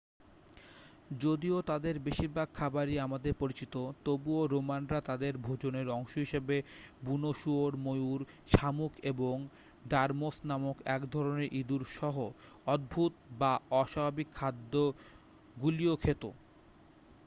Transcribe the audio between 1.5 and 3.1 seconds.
তাদের বেশিরভাগ খাবারই